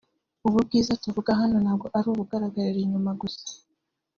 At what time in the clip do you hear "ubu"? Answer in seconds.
0.47-0.57